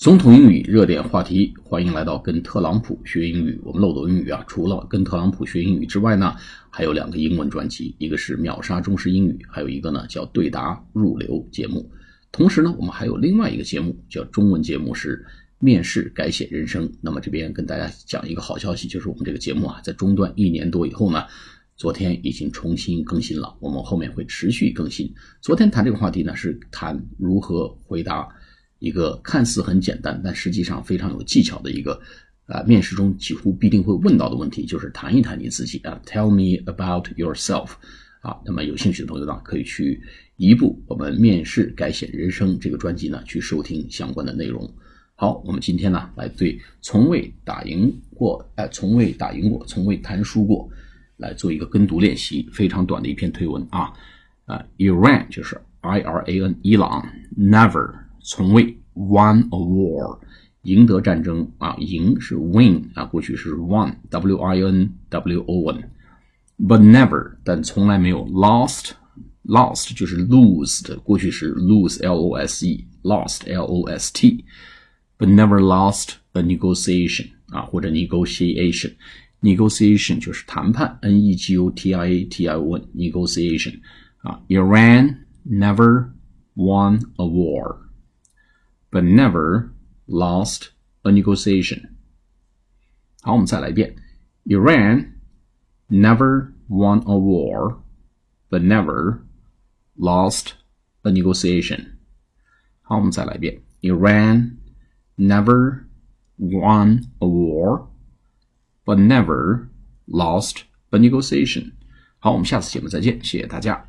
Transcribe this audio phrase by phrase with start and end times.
[0.00, 3.60] 总统英语热点话题，欢迎来到跟特朗普学英语。
[3.62, 6.34] 我们漏斗英语啊，除了跟特朗普学英语之外呢，
[6.70, 11.92] 还有两个英文专辑，一个是秒杀中式英语，还有一个呢叫对答入流节目。
[12.32, 15.22] 同时呢，我们还有另外一个节目叫中文节目，是
[15.58, 16.90] 面试改写人生。
[17.02, 21.24] 那么这边跟大家讲一个好消息，就是我们这个节目啊，在中断一年多以后呢，
[21.76, 23.54] 昨天已经重新更新了。
[23.60, 25.12] 我们后面会持续更新。
[25.42, 28.26] 昨天谈这个话题呢，是谈如何回答。
[28.80, 32.00] 一个看似很简单，但实际上非常有技巧的一个
[32.46, 37.72] 啊，面试中几乎必定会问到的问题，就是谈一谈你自己啊，Tell me about yourself
[38.22, 38.36] 啊。
[38.44, 40.02] 那么有兴趣的朋友呢，可以去
[40.36, 44.68] 一部我们面试改写人生这个专辑呢，去收听相关的内容。
[45.14, 50.68] 好，我们今天呢，来对从未打赢过哎，从未打赢过，从未谈输过
[51.18, 53.92] 来做一个跟读练习，非常短的一篇推文啊
[54.46, 57.06] 啊，Iran 就是 I R A N 伊朗
[57.38, 58.09] ，Never。
[58.21, 60.19] 从未 won a war，
[60.63, 72.01] 赢得战争啊，赢是 win 啊，过去是 won，w i n w o n，but never 但从来没有 lost，lost 就是 lose 的，过去是 lose
[72.03, 81.21] l o s e，lost l o s t，but never lost a negotiation 啊，或者 negotiation，negotiation 就是谈判，n
[81.21, 83.79] e g o t i a t i o n，negotiation
[84.23, 86.07] 啊，Iran never
[86.55, 87.77] won a war。
[88.91, 89.69] but never
[90.07, 90.69] lost
[91.03, 91.89] a negotiation.
[93.21, 93.95] 好，我们再来一遍。
[94.45, 95.13] Iran
[95.89, 97.79] never won a war,
[98.49, 99.21] but never
[99.97, 100.51] lost
[101.01, 101.93] a negotiation.
[102.81, 103.61] 好，我们再来一遍。
[103.81, 104.57] Iran
[105.17, 105.85] never
[106.37, 107.87] won a war,
[108.85, 109.67] but never
[110.07, 111.71] lost a negotiation.
[112.19, 113.85] 好，我们下次节目再见，谢谢大家。